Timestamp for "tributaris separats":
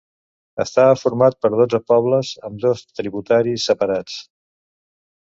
3.03-4.21